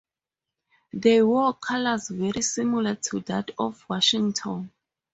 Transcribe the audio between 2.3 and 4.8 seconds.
similar to that of Washington.